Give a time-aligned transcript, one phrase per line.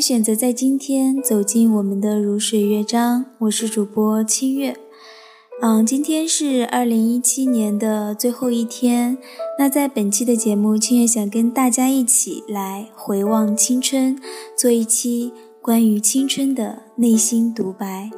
[0.00, 4.74] 选择在今天走进我们的如水乐章，我是主播清月。
[5.60, 9.18] 嗯，今天是二零一七年的最后一天。
[9.58, 14.18] 那在本期的节目，清月想跟大家一起来回望青春，
[14.56, 18.10] 做一期关于青春的内心独白。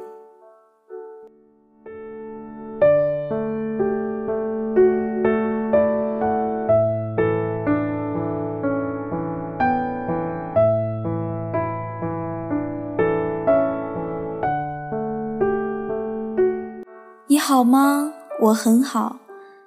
[17.53, 18.15] 好吗？
[18.41, 19.19] 我很好。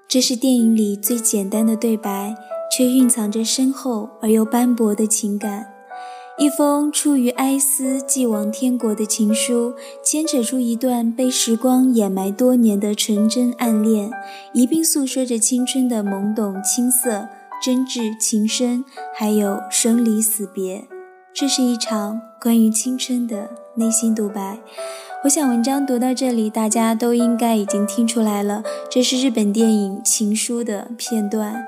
[0.07, 2.35] 这是电影里最简单的对白，
[2.75, 5.67] 却蕴藏着深厚而又斑驳的情感。
[6.39, 14.09] 一封出于哀思寄往天国的情书，牵扯出一段被时光掩埋多年的纯真暗恋，
[14.51, 17.27] 一并诉说着青春的懵懂青涩、
[17.63, 18.83] 真挚情深，
[19.15, 20.87] 还有生离死别。
[21.35, 24.57] 这是一场关于青春的内心独白。
[25.25, 31.65] 我想文章读到这里，大家都应该已经听出来了，这是日本电影《情书》的片段。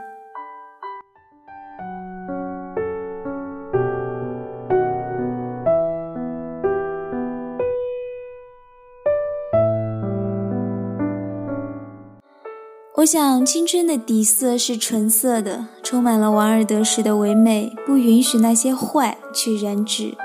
[12.97, 20.16] 我想青春的底色是纯色的，充满了王尔德式的唯美，不允许那些坏去染指。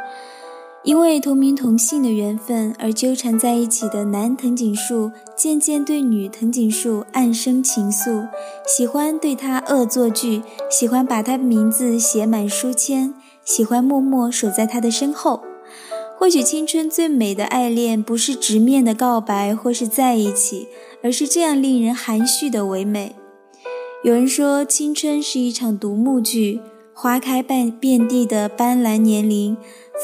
[0.85, 8.27] 因为同名同姓的缘分而纠缠在一起的男藤井树，渐渐对女藤井树暗生情愫，
[8.67, 15.43] 喜欢对她恶作剧，喜欢把她的名字写满书签，喜欢默默守在她的身后。
[16.19, 20.67] 或许青春最美的爱恋，不是直面的告白或是在一起，
[21.03, 23.15] 而是这样令人含蓄的唯美。
[24.03, 26.61] 有人说，青春是一场独幕剧，
[27.03, 29.57] 花开半遍地的斑斓年龄。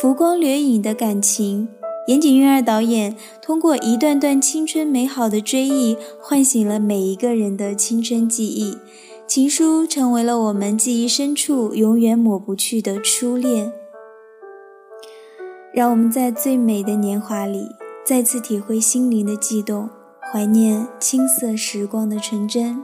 [0.02, 1.68] 浮光掠影的感情，
[2.08, 8.76] 岩井俊二导演通过一段段青春美好的追忆，唤醒了每一个人的青春记忆。
[9.28, 13.72] 情书成为了我们记忆深处永远抹不去的初恋。
[15.72, 17.68] 让我们在最美的年华里，
[18.04, 19.88] 再次体会心灵的悸动，
[20.32, 22.82] 怀念青涩时光的纯真。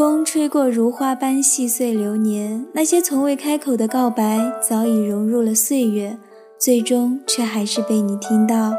[0.00, 6.16] 风吹过如花般细碎流年，那些从未开口的告白，早已融入了岁月，
[6.58, 8.72] 最终却还是被你听到。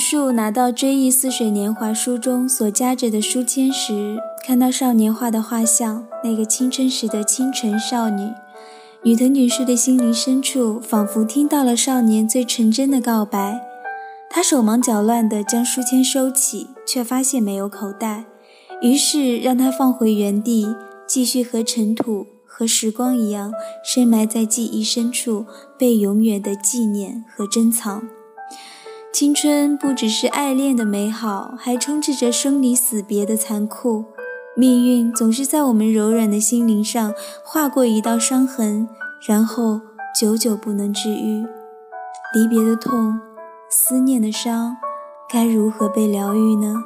[0.00, 8.32] 树拿到《追忆似水年华》书中所夹着的书签时，看到少年画的画像，那个青春时的清纯少女，
[9.02, 13.60] 女藤女树的心灵深处仿佛听到了少年最纯真的告白。
[14.30, 18.24] 她手忙脚乱地将书签收起，却发现没有口袋，
[18.80, 20.66] 于是让它放回原地，
[21.06, 23.52] 继续和尘土和时光一样，
[23.84, 25.44] 深埋在记忆深处，
[25.78, 28.08] 被永远的纪念和珍藏。
[29.12, 34.04] 青春不只是爱恋的美好，还充斥着生离死别的残酷。
[34.56, 37.12] 命运总是在我们柔软的心灵上
[37.44, 38.88] 划过一道伤痕，
[39.26, 39.80] 然后
[40.18, 41.44] 久久不能治愈。
[42.32, 43.20] 离别的痛，
[43.68, 44.76] 思念的伤，
[45.28, 46.76] 该如何被疗愈呢？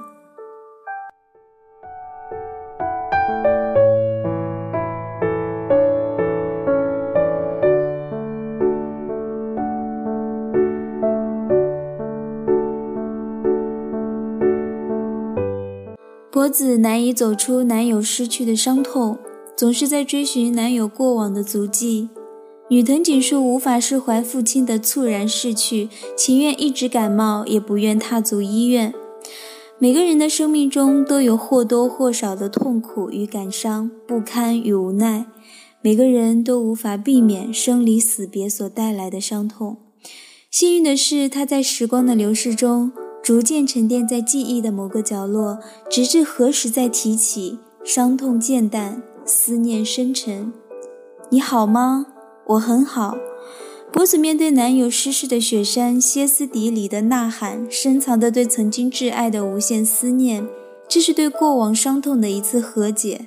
[16.45, 19.17] 博子难以走出男友失去的伤痛，
[19.57, 22.11] 总是在追寻男友过往的足迹。
[22.69, 28.93] 女藤井树无法释怀父亲的猝然逝去，情愿一直感冒，也不愿踏足医院。
[29.79, 35.25] 每个人的生命中都有或多或少的痛苦与感伤、不堪与无奈。
[35.81, 39.79] 每个人都无法避免生离死别所带来的伤痛。
[40.51, 42.93] 幸运的是，他在时光的流逝中。
[43.25, 45.59] 逐渐沉淀在记忆的某个角落，
[45.91, 50.53] 直至何时再提起，伤痛渐淡，思念深沉。
[51.31, 52.05] 你好吗？
[52.49, 53.17] 我很好。
[53.91, 60.47] 博子面对男友失事的雪山，歇斯底里的呐喊，深藏的对曾经挚爱的无限思念，
[60.87, 63.27] 这是对过往伤痛的一次和解。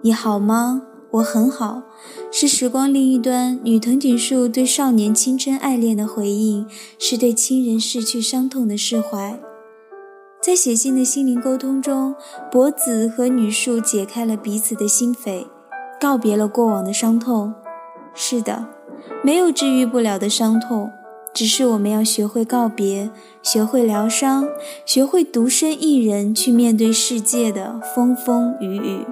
[0.00, 0.82] 你好吗？
[1.12, 1.82] 我很好，
[2.30, 6.66] 是时光另一端女藤井树对少年青春爱恋的回应，
[6.98, 9.38] 是对亲人逝去伤痛的释怀。
[10.40, 12.14] 在写信的心灵沟通中，
[12.50, 15.44] 博子和女树解开了彼此的心扉，
[16.00, 17.52] 告别了过往的伤痛。
[18.14, 18.64] 是的，
[19.22, 20.90] 没有治愈不了的伤痛，
[21.34, 23.10] 只是我们要学会告别，
[23.42, 24.48] 学会疗伤，
[24.86, 29.06] 学会独身一人去面对世界的风风雨雨。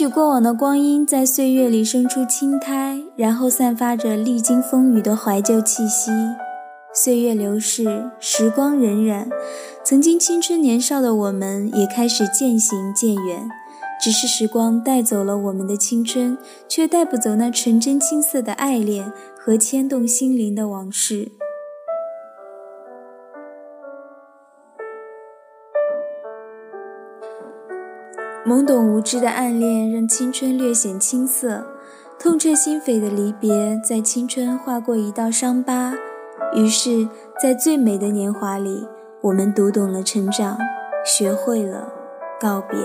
[0.00, 6.10] 许过往的光阴在岁月里生出青苔，然后散发着历经风雨的怀旧气息。
[6.94, 9.26] 岁月流逝，时光荏苒，
[9.84, 13.46] 曾经青春年少的我们也开始渐行渐远。
[14.02, 21.32] 只是时光带走了我们的青春，却带不走那纯真青涩的爱恋和牵动心灵的往事。
[28.46, 31.62] 懵懂无知的暗恋让青春略显青涩，
[32.18, 35.92] 痛彻心扉的离别在青春划过一道伤疤。
[36.54, 37.06] 于是，
[37.40, 38.88] 在最美的年华里，
[39.20, 40.56] 我们读懂了成长，
[41.04, 41.92] 学会了
[42.40, 42.78] 告别。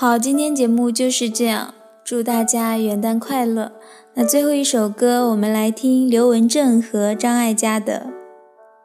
[0.00, 1.74] 好，今天节目就是这样，
[2.04, 3.72] 祝大家元旦快乐。
[4.14, 8.06] 那最后一首歌，我们来听刘文正和张艾嘉的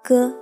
[0.04, 0.34] 歌。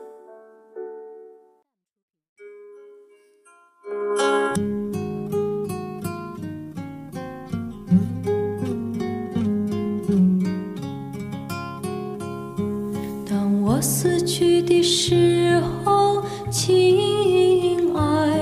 [13.30, 18.40] 当我死去的时候，亲爱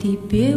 [0.00, 0.56] 的，别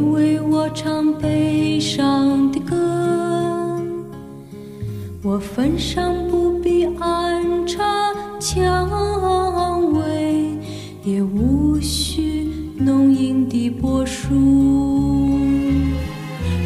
[5.61, 10.57] 坟上不必安插蔷薇，
[11.03, 14.33] 也无需浓荫的柏树，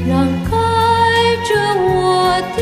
[0.08, 0.56] 让盖
[1.44, 2.62] 着我的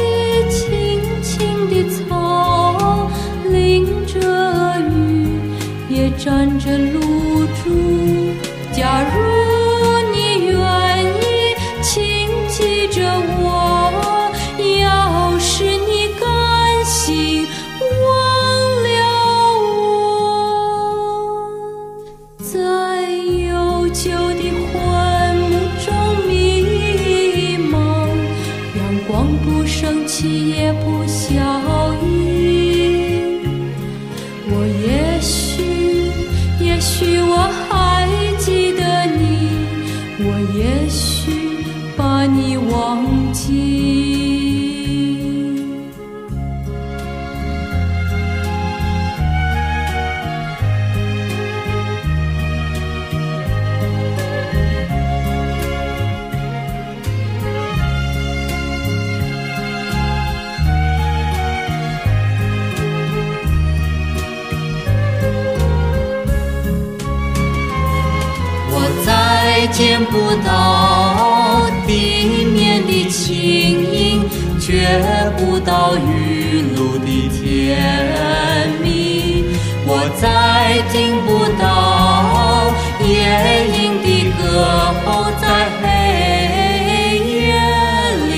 [0.49, 3.07] 青青的草，
[3.51, 5.39] 淋着雨
[5.87, 6.99] 也沾着露
[22.53, 24.75] 在悠久的昏
[25.49, 25.89] 幕中
[26.27, 27.73] 迷茫，
[28.77, 31.33] 阳光不升起也不消
[32.03, 32.05] 翳。
[34.51, 34.53] 我
[34.85, 35.63] 也许，
[36.63, 38.07] 也许我还
[38.37, 39.49] 记得你，
[40.19, 41.31] 我也许
[41.97, 43.03] 把你忘
[43.33, 44.52] 记。
[70.13, 73.33] 不到地面的轻
[73.91, 74.23] 盈，
[74.59, 74.87] 觉
[75.35, 79.43] 不到雨露的甜蜜。
[79.87, 81.27] 我再听不
[81.59, 81.65] 到
[83.03, 83.11] 夜
[83.73, 84.43] 莺的歌
[85.03, 85.05] 喉
[85.41, 85.43] 在
[85.81, 85.83] 黑
[87.17, 87.57] 夜
[88.27, 88.31] 里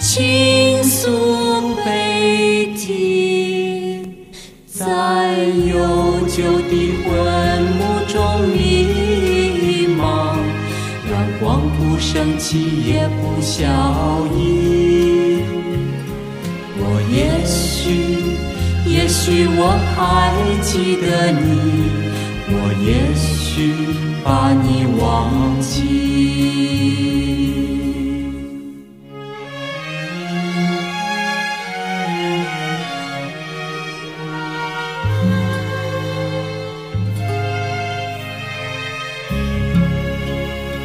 [0.00, 1.86] 倾诉悲
[2.76, 4.02] 啼。
[4.66, 4.82] 在
[5.66, 5.72] 悠
[6.26, 6.72] 久的
[7.04, 7.08] 昏
[7.78, 8.12] 幕中
[8.48, 8.58] 迷，
[11.54, 13.62] 王不生气，也不笑
[14.36, 15.38] 意。
[16.76, 18.34] 我也许，
[18.90, 21.44] 也许我还记得你，
[22.50, 22.52] 我
[22.84, 23.72] 也许
[24.24, 25.30] 把你忘。